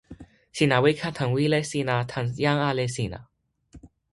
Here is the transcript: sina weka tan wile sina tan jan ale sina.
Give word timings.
sina 0.57 0.77
weka 0.83 1.09
tan 1.17 1.29
wile 1.35 1.59
sina 1.71 1.95
tan 2.11 2.25
jan 2.41 2.57
ale 2.69 2.85
sina. 2.95 3.19